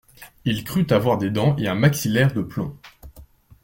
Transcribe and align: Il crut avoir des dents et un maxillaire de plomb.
Il 0.45 0.63
crut 0.63 0.91
avoir 0.91 1.19
des 1.19 1.29
dents 1.29 1.55
et 1.57 1.67
un 1.67 1.75
maxillaire 1.75 2.33
de 2.33 2.41
plomb. 2.41 2.75